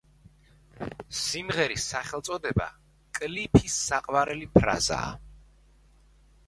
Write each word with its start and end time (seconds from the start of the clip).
სიმღერის 1.23 1.85
სახელწოდება 1.93 2.67
კლიფის 3.19 3.77
საყვარელი 3.91 4.53
ფრაზაა. 4.59 5.15